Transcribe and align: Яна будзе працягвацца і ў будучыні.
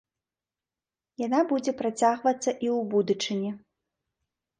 Яна 1.25 1.41
будзе 1.51 1.73
працягвацца 1.81 2.47
і 2.47 2.67
ў 2.77 2.87
будучыні. 2.95 3.51